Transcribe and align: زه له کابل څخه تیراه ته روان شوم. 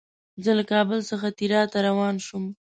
زه 0.43 0.51
له 0.57 0.63
کابل 0.71 0.99
څخه 1.09 1.27
تیراه 1.37 1.65
ته 1.71 1.77
روان 1.87 2.15
شوم. 2.25 2.45